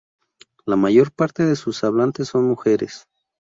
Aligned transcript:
La 0.65 0.77
mayor 0.77 1.11
parte 1.11 1.45
de 1.45 1.55
sus 1.55 1.83
hablantes 1.83 2.29
son 2.29 2.45
mujeres. 2.45 3.05